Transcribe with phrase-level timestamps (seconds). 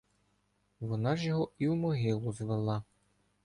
[0.79, 2.83] Вона ж його і в могилу звела.